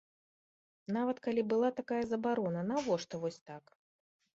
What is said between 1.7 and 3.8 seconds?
такая забарона, навошта вось так?